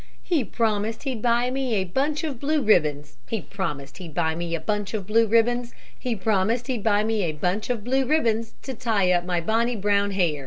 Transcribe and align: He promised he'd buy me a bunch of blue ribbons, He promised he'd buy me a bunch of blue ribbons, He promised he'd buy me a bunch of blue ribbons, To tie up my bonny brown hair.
He 0.23 0.43
promised 0.43 1.03
he'd 1.03 1.21
buy 1.21 1.51
me 1.51 1.75
a 1.75 1.83
bunch 1.83 2.23
of 2.23 2.39
blue 2.39 2.63
ribbons, 2.63 3.17
He 3.29 3.39
promised 3.41 3.99
he'd 3.99 4.15
buy 4.15 4.33
me 4.33 4.55
a 4.55 4.59
bunch 4.59 4.95
of 4.95 5.05
blue 5.05 5.27
ribbons, 5.27 5.75
He 5.99 6.15
promised 6.15 6.65
he'd 6.65 6.81
buy 6.83 7.03
me 7.03 7.21
a 7.21 7.33
bunch 7.33 7.69
of 7.69 7.83
blue 7.83 8.03
ribbons, 8.07 8.55
To 8.63 8.73
tie 8.73 9.11
up 9.11 9.25
my 9.25 9.41
bonny 9.41 9.75
brown 9.75 10.09
hair. 10.09 10.39